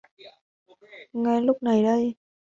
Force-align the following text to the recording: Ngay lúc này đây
Ngay 1.19 1.41
lúc 1.41 1.63
này 1.63 1.83
đây 1.83 2.15